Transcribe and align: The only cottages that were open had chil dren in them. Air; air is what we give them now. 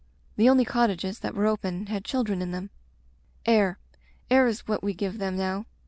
The 0.35 0.49
only 0.49 0.65
cottages 0.65 1.19
that 1.19 1.35
were 1.35 1.45
open 1.45 1.85
had 1.85 2.03
chil 2.03 2.23
dren 2.23 2.41
in 2.41 2.49
them. 2.49 2.71
Air; 3.45 3.77
air 4.31 4.47
is 4.47 4.67
what 4.67 4.81
we 4.83 4.95
give 4.95 5.19
them 5.19 5.37
now. 5.37 5.67